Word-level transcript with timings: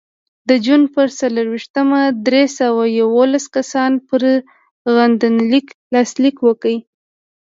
د 0.49 0.51
جون 0.65 0.81
په 0.93 1.01
څلرویشتمه 1.19 2.01
درې 2.27 2.43
سوه 2.59 2.83
یوولس 2.99 3.45
کسانو 3.55 3.97
پر 4.07 4.21
غندنلیک 4.95 5.67
لاسلیک 5.93 6.37
وکړ. 6.43 6.73